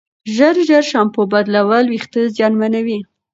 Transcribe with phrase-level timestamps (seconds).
[0.35, 2.99] ژر ژر شامپو بدلول وېښتې زیانمنوي.